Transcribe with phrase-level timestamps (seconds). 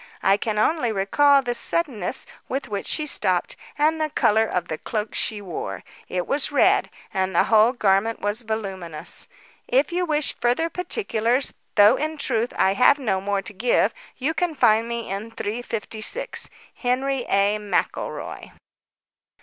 [0.23, 4.79] I can only recall the suddenness with which she stooped and the colour of the
[4.79, 5.83] cloak she wore.
[6.07, 9.27] It was red, and the whole garment was voluminous.
[9.67, 14.33] If you wish further particulars, though in truth, I have no more to give, you
[14.33, 16.49] can find me in 356.
[16.73, 17.59] "HENRY A.
[17.59, 18.53] MCELROY."